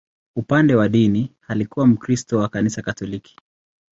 Upande 0.35 0.75
wa 0.75 0.89
dini, 0.89 1.31
alikuwa 1.47 1.87
Mkristo 1.87 2.37
wa 2.37 2.49
Kanisa 2.49 2.81
Katoliki. 2.81 3.37